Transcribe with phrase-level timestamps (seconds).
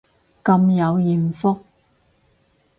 [0.43, 1.59] 咁有艷福